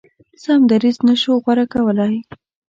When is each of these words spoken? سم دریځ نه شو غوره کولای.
سم 0.43 0.59
دریځ 0.71 0.97
نه 1.07 1.15
شو 1.21 1.33
غوره 1.43 1.65
کولای. 1.73 2.15